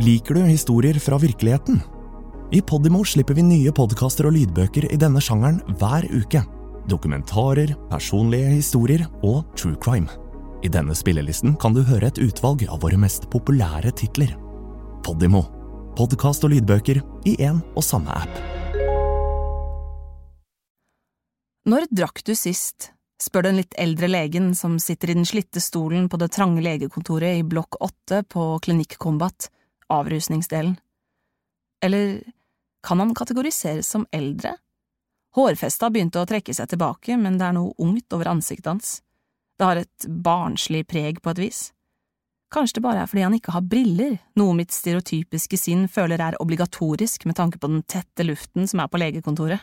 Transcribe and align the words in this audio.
Liker 0.00 0.34
du 0.34 0.40
historier 0.40 0.96
fra 0.98 1.18
virkeligheten? 1.18 1.80
I 2.52 2.62
Podimo 2.62 3.02
slipper 3.04 3.36
vi 3.36 3.42
nye 3.44 3.72
podkaster 3.76 4.30
og 4.30 4.32
lydbøker 4.32 4.86
i 4.88 4.96
denne 4.96 5.20
sjangeren 5.20 5.58
hver 5.76 6.06
uke. 6.08 6.40
Dokumentarer, 6.88 7.74
personlige 7.90 8.54
historier 8.54 9.04
og 9.20 9.42
true 9.60 9.76
crime. 9.76 10.08
I 10.64 10.72
denne 10.72 10.96
spillelisten 10.96 11.52
kan 11.60 11.76
du 11.76 11.82
høre 11.84 12.08
et 12.08 12.22
utvalg 12.24 12.64
av 12.70 12.80
våre 12.80 12.96
mest 12.96 13.28
populære 13.28 13.92
titler. 14.00 14.32
Podimo. 15.04 15.44
Podkast 16.00 16.48
og 16.48 16.54
lydbøker 16.54 17.02
i 17.28 17.36
én 17.36 17.60
og 17.76 17.84
samme 17.84 18.16
app. 18.22 18.40
Når 21.68 21.90
drakk 21.92 22.24
du 22.24 22.32
sist? 22.32 22.94
spør 23.20 23.50
den 23.50 23.60
litt 23.60 23.76
eldre 23.76 24.08
legen 24.08 24.54
som 24.56 24.80
sitter 24.80 25.12
i 25.12 25.20
den 25.20 25.28
slitte 25.28 25.60
stolen 25.60 26.08
på 26.08 26.16
det 26.16 26.32
trange 26.32 26.64
legekontoret 26.64 27.36
i 27.36 27.44
blokk 27.44 27.76
åtte 27.84 28.24
på 28.32 28.54
Klinikk 28.64 28.96
Combat, 28.96 29.50
avrusningsdelen. 29.92 30.76
Eller 31.84 32.20
kan 32.86 33.00
han 33.00 33.14
kategoriseres 33.14 33.88
som 33.88 34.06
eldre? 34.12 34.56
Hårfestet 35.36 35.86
har 35.86 35.92
begynt 35.94 36.16
å 36.18 36.26
trekke 36.26 36.54
seg 36.54 36.72
tilbake, 36.72 37.16
men 37.16 37.38
det 37.38 37.46
er 37.46 37.54
noe 37.56 37.74
ungt 37.78 38.12
over 38.16 38.32
ansiktet 38.32 38.70
hans. 38.72 38.96
Det 39.58 39.68
har 39.68 39.78
et 39.82 40.06
barnslig 40.08 40.86
preg 40.90 41.20
på 41.22 41.34
et 41.34 41.42
vis. 41.44 41.60
Kanskje 42.50 42.80
det 42.80 42.82
bare 42.82 43.04
er 43.04 43.10
fordi 43.10 43.22
han 43.22 43.36
ikke 43.36 43.54
har 43.54 43.66
briller, 43.70 44.16
noe 44.40 44.56
mitt 44.58 44.74
stereotypiske 44.74 45.58
sinn 45.60 45.84
føler 45.92 46.22
er 46.24 46.38
obligatorisk 46.42 47.28
med 47.28 47.38
tanke 47.38 47.60
på 47.62 47.70
den 47.70 47.84
tette 47.86 48.26
luften 48.26 48.66
som 48.66 48.82
er 48.82 48.90
på 48.90 48.98
legekontoret. 48.98 49.62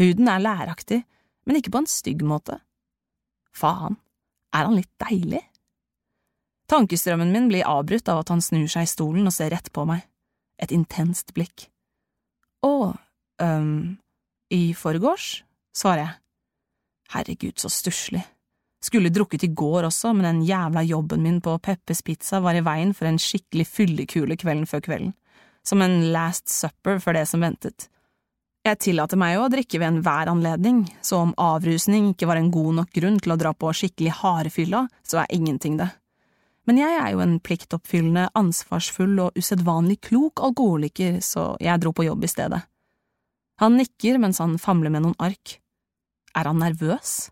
Huden 0.00 0.30
er 0.30 0.40
læraktig, 0.40 1.02
men 1.44 1.58
ikke 1.58 1.74
på 1.74 1.82
en 1.82 1.90
stygg 1.90 2.24
måte. 2.24 2.60
Faen, 3.52 3.98
er 4.54 4.68
han 4.70 4.78
litt 4.78 4.92
deilig? 5.02 5.42
Tankestrømmen 6.68 7.32
min 7.32 7.48
blir 7.48 7.68
avbrutt 7.68 8.08
av 8.12 8.22
at 8.22 8.32
han 8.32 8.42
snur 8.44 8.68
seg 8.68 8.84
i 8.84 8.90
stolen 8.90 9.28
og 9.28 9.32
ser 9.32 9.52
rett 9.54 9.70
på 9.72 9.86
meg, 9.88 10.04
et 10.60 10.72
intenst 10.74 11.32
blikk. 11.36 11.68
Å, 12.66 12.92
øhm, 13.40 13.96
i 14.52 14.74
forgårs, 14.76 15.44
svarer 15.76 16.02
jeg. 16.02 16.14
Herregud, 17.14 17.56
så 17.56 17.70
stusslig. 17.72 18.24
Skulle 18.84 19.10
drukket 19.10 19.46
i 19.46 19.54
går 19.58 19.88
også, 19.88 20.12
men 20.14 20.26
den 20.28 20.42
jævla 20.46 20.84
jobben 20.86 21.22
min 21.24 21.40
på 21.40 21.56
Peppes 21.58 22.02
Pizza 22.02 22.40
var 22.40 22.54
i 22.54 22.62
veien 22.62 22.92
for 22.94 23.08
en 23.08 23.18
skikkelig 23.18 23.66
fyllekule 23.66 24.36
kvelden 24.38 24.68
før 24.70 24.84
kvelden, 24.84 25.14
som 25.66 25.82
en 25.82 26.12
last 26.12 26.52
supper 26.52 27.00
for 27.02 27.16
det 27.16 27.24
som 27.30 27.42
ventet. 27.42 27.88
Jeg 28.66 28.78
tillater 28.84 29.16
meg 29.16 29.36
jo 29.36 29.46
å 29.46 29.50
drikke 29.50 29.80
ved 29.80 29.88
enhver 29.88 30.28
anledning, 30.28 30.82
så 31.02 31.22
om 31.24 31.32
avrusning 31.40 32.12
ikke 32.12 32.28
var 32.28 32.36
en 32.36 32.52
god 32.52 32.82
nok 32.82 32.92
grunn 32.92 33.16
til 33.22 33.32
å 33.32 33.38
dra 33.40 33.54
på 33.56 33.72
skikkelig 33.72 34.18
hardfylla, 34.20 34.84
så 35.02 35.22
er 35.22 35.34
ingenting 35.34 35.78
det. 35.80 35.88
Men 36.68 36.82
jeg 36.82 36.98
er 37.00 37.14
jo 37.14 37.22
en 37.24 37.38
pliktoppfyllende, 37.40 38.26
ansvarsfull 38.36 39.14
og 39.24 39.38
usedvanlig 39.40 40.02
klok 40.04 40.42
alkoholiker, 40.44 41.22
så 41.24 41.54
jeg 41.64 41.80
dro 41.80 41.94
på 41.96 42.04
jobb 42.04 42.26
i 42.26 42.30
stedet. 42.30 42.60
Han 43.62 43.78
nikker 43.80 44.20
mens 44.20 44.38
han 44.42 44.58
famler 44.60 44.92
med 44.92 45.06
noen 45.06 45.16
ark. 45.18 45.56
Er 46.36 46.50
han 46.50 46.60
nervøs? 46.60 47.30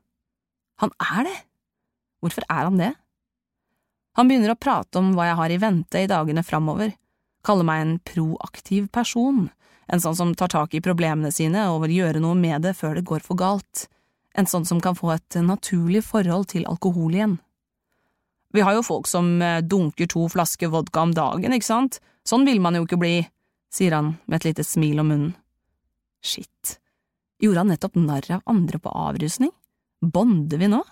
Han 0.81 0.95
er 1.13 1.29
det. 1.29 1.37
Hvorfor 2.25 2.49
er 2.49 2.65
han 2.65 2.81
det? 2.81 2.95
Han 4.17 4.31
begynner 4.31 4.55
å 4.55 4.59
prate 4.59 4.97
om 4.97 5.13
hva 5.13 5.29
jeg 5.29 5.39
har 5.43 5.53
i 5.53 5.61
vente 5.61 6.01
i 6.01 6.09
dagene 6.09 6.41
framover, 6.41 6.95
kaller 7.45 7.69
meg 7.69 7.83
en 7.83 7.97
proaktiv 8.09 8.89
person, 8.89 9.51
en 9.93 10.03
sånn 10.03 10.17
som 10.17 10.33
tar 10.35 10.51
tak 10.55 10.75
i 10.75 10.81
problemene 10.83 11.29
sine 11.31 11.69
og 11.71 11.83
vil 11.85 11.99
gjøre 11.99 12.23
noe 12.25 12.35
med 12.39 12.65
det 12.65 12.73
før 12.79 12.97
det 12.97 13.05
går 13.07 13.21
for 13.27 13.39
galt, 13.39 13.85
en 14.33 14.49
sånn 14.49 14.65
som 14.65 14.81
kan 14.81 14.97
få 14.97 15.13
et 15.15 15.37
naturlig 15.45 16.03
forhold 16.09 16.49
til 16.55 16.65
alkohol 16.73 17.13
igjen. 17.13 17.37
Vi 18.55 18.63
har 18.65 18.77
jo 18.77 18.85
folk 18.87 19.09
som 19.11 19.41
eh, 19.43 19.63
dunker 19.63 20.09
to 20.11 20.27
flasker 20.33 20.71
vodka 20.73 21.03
om 21.03 21.15
dagen, 21.17 21.55
ikke 21.57 21.67
sant, 21.67 22.01
sånn 22.27 22.47
vil 22.49 22.61
man 22.63 22.79
jo 22.79 22.87
ikke 22.87 23.01
bli, 23.01 23.15
sier 23.73 23.97
han 23.97 24.15
med 24.27 24.41
et 24.41 24.51
lite 24.51 24.67
smil 24.67 25.03
om 25.03 25.11
munnen. 25.13 25.33
Shit, 26.25 26.79
gjorde 27.43 27.63
han 27.63 27.73
nettopp 27.75 27.99
narr 28.01 28.29
av 28.39 28.45
andre 28.51 28.81
på 28.83 28.93
avrusning? 28.93 29.53
Bonder 30.01 30.61
vi 30.61 30.71
nå? 30.73 30.83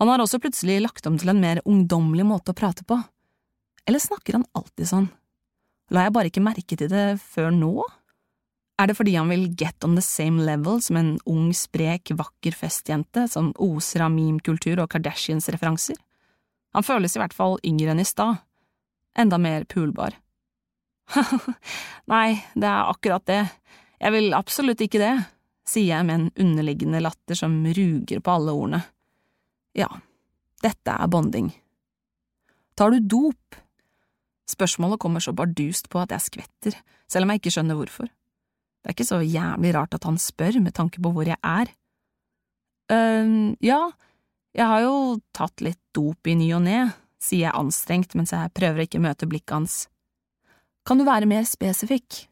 Han 0.00 0.10
har 0.10 0.22
også 0.22 0.40
plutselig 0.42 0.80
lagt 0.82 1.06
om 1.06 1.18
til 1.20 1.30
en 1.30 1.42
mer 1.42 1.60
ungdommelig 1.68 2.24
måte 2.26 2.52
å 2.52 2.58
prate 2.58 2.84
på. 2.88 2.96
Eller 3.86 4.02
snakker 4.02 4.38
han 4.38 4.46
alltid 4.56 4.88
sånn? 4.88 5.10
La 5.92 6.06
jeg 6.06 6.14
bare 6.16 6.30
ikke 6.30 6.44
merke 6.44 6.78
til 6.78 6.88
det 6.90 7.20
før 7.22 7.52
nå? 7.54 7.84
Er 8.80 8.88
det 8.88 8.96
fordi 8.98 9.14
han 9.14 9.30
vil 9.30 9.50
get 9.58 9.84
on 9.86 9.94
the 9.94 10.02
same 10.02 10.42
level 10.42 10.80
som 10.82 10.96
en 10.98 11.12
ung, 11.28 11.52
sprek, 11.54 12.14
vakker 12.18 12.56
festjente 12.56 13.28
som 13.30 13.52
oser 13.62 14.06
av 14.06 14.14
meme-kultur 14.14 14.80
og 14.82 14.88
Kardashians-referanser? 14.94 15.98
Han 16.72 16.86
føles 16.86 17.16
i 17.16 17.20
hvert 17.20 17.36
fall 17.36 17.58
yngre 17.66 17.92
enn 17.92 18.02
i 18.02 18.08
stad. 18.08 18.40
Enda 19.18 19.38
mer 19.38 19.66
pulbar. 19.68 20.16
Nei, 22.12 22.40
det 22.54 22.68
er 22.68 22.88
akkurat 22.88 23.26
det. 23.28 23.42
Jeg 24.02 24.14
vil 24.14 24.34
absolutt 24.34 24.80
ikke 24.82 25.00
det, 25.02 25.12
sier 25.68 25.92
jeg 25.92 26.06
med 26.08 26.18
en 26.18 26.30
underliggende 26.46 27.02
latter 27.04 27.38
som 27.38 27.60
ruger 27.66 28.22
på 28.24 28.38
alle 28.38 28.54
ordene. 28.56 28.80
Ja, 29.78 29.88
dette 30.64 30.96
er 30.96 31.12
bonding. 31.12 31.52
Tar 32.78 32.94
du 32.94 33.04
dop? 33.04 33.60
Spørsmålet 34.48 35.00
kommer 35.00 35.22
så 35.22 35.34
bardust 35.36 35.88
på 35.92 36.00
at 36.02 36.12
jeg 36.12 36.26
skvetter, 36.26 36.76
selv 37.08 37.26
om 37.26 37.32
jeg 37.32 37.42
ikke 37.42 37.54
skjønner 37.54 37.78
hvorfor. 37.78 38.08
Det 38.08 38.90
er 38.90 38.96
ikke 38.96 39.06
så 39.06 39.20
jævlig 39.22 39.74
rart 39.76 39.94
at 39.94 40.08
han 40.08 40.18
spør 40.18 40.58
med 40.64 40.74
tanke 40.74 41.00
på 41.02 41.12
hvor 41.14 41.28
jeg 41.28 41.38
er. 41.38 41.70
øh, 42.90 43.54
ja, 43.62 43.82
jeg 44.56 44.68
har 44.68 44.82
jo 44.84 44.96
tatt 45.34 45.64
litt 45.64 45.80
dop 45.96 46.28
i 46.28 46.36
ny 46.38 46.50
og 46.56 46.64
ne, 46.66 46.80
sier 47.22 47.48
jeg 47.48 47.56
anstrengt 47.56 48.16
mens 48.18 48.34
jeg 48.34 48.52
prøver 48.56 48.82
å 48.82 48.88
ikke 48.88 49.02
møte 49.02 49.28
blikket 49.30 49.56
hans. 49.56 49.76
Kan 50.86 50.98
du 50.98 51.06
være 51.06 51.28
mer 51.30 51.46
spesifikk? 51.48 52.26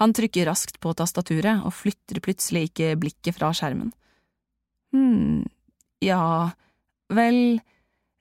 Han 0.00 0.14
trykker 0.16 0.48
raskt 0.48 0.78
på 0.80 0.92
tastaturet 0.96 1.64
og 1.66 1.74
flytter 1.76 2.20
plutselig 2.24 2.70
ikke 2.70 2.94
blikket 3.00 3.36
fra 3.36 3.50
skjermen. 3.56 3.90
Hm, 4.94 5.42
ja, 6.04 6.22
vel, 7.12 7.60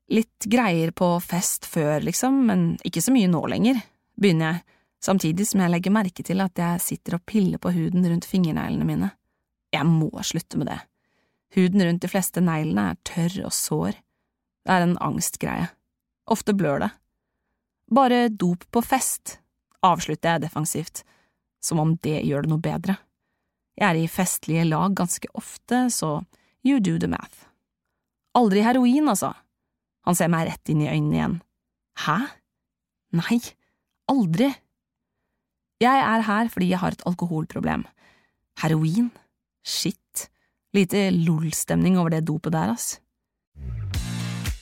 Litt 0.09 0.45
greier 0.49 0.89
på 0.91 1.07
fest 1.21 1.67
før, 1.69 2.01
liksom, 2.01 2.41
men 2.49 2.61
ikke 2.85 3.01
så 3.01 3.13
mye 3.13 3.29
nå 3.29 3.43
lenger, 3.51 3.77
begynner 4.17 4.55
jeg, 4.55 4.77
samtidig 5.05 5.45
som 5.45 5.61
jeg 5.61 5.73
legger 5.75 5.93
merke 5.93 6.25
til 6.25 6.41
at 6.41 6.57
jeg 6.57 6.81
sitter 6.81 7.19
og 7.19 7.25
piller 7.29 7.61
på 7.61 7.71
huden 7.75 8.07
rundt 8.09 8.25
fingerneglene 8.25 8.87
mine. 8.89 9.11
Jeg 9.69 9.85
må 9.85 10.09
slutte 10.25 10.57
med 10.57 10.71
det. 10.71 10.79
Huden 11.55 11.81
rundt 11.85 12.03
de 12.03 12.11
fleste 12.11 12.41
neglene 12.45 12.91
er 12.91 13.01
tørr 13.07 13.39
og 13.47 13.53
sår. 13.55 13.97
Det 14.65 14.73
er 14.75 14.85
en 14.85 14.97
angstgreie. 15.01 15.69
Ofte 16.29 16.53
blør 16.53 16.83
det. 16.85 16.89
Bare 17.89 18.27
dop 18.29 18.67
på 18.69 18.83
fest, 18.85 19.39
avslutter 19.81 20.35
jeg 20.35 20.45
defensivt, 20.45 21.03
som 21.61 21.81
om 21.81 21.95
det 22.05 22.21
gjør 22.27 22.45
det 22.45 22.51
noe 22.51 22.61
bedre. 22.61 22.99
Jeg 23.79 23.87
er 23.87 24.01
i 24.03 24.11
festlige 24.11 24.67
lag 24.67 24.93
ganske 24.93 25.29
ofte, 25.33 25.87
så 25.89 26.19
you 26.67 26.77
do 26.83 26.97
the 26.99 27.09
math. 27.09 27.47
Aldri 28.37 28.61
heroin, 28.61 29.09
altså. 29.09 29.33
Han 30.05 30.17
ser 30.17 30.29
meg 30.31 30.49
rett 30.49 30.69
inn 30.71 30.83
i 30.83 30.89
øynene 30.91 31.17
igjen. 31.17 31.37
Hæ? 32.05 32.17
Nei, 33.17 33.39
aldri. 34.11 34.51
Jeg 35.81 36.03
er 36.03 36.25
her 36.27 36.51
fordi 36.51 36.69
jeg 36.73 36.81
har 36.83 36.93
et 36.93 37.05
alkoholproblem. 37.09 37.87
Heroin? 38.61 39.09
Shit. 39.63 40.29
Lite 40.77 41.09
LOL-stemning 41.11 41.97
over 41.97 42.13
det 42.13 42.25
dopet 42.27 42.53
der, 42.53 42.69
ass. 42.75 42.99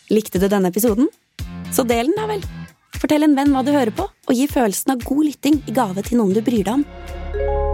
Likte 0.07 0.39
du 0.39 0.47
denne 0.47 0.71
episoden? 0.71 1.09
Så 1.75 1.83
del 1.83 2.07
den, 2.07 2.15
da 2.15 2.29
vel. 2.29 2.45
Fortell 2.95 3.27
en 3.27 3.35
venn 3.35 3.51
hva 3.51 3.65
du 3.67 3.73
hører 3.75 3.91
på, 3.91 4.07
og 4.07 4.31
gi 4.39 4.47
følelsen 4.47 4.95
av 4.95 5.03
god 5.03 5.27
lytting 5.27 5.59
i 5.67 5.75
gave 5.75 6.05
til 6.07 6.21
noen 6.21 6.31
du 6.37 6.39
bryr 6.45 6.63
deg 6.63 6.77
om. 6.77 7.66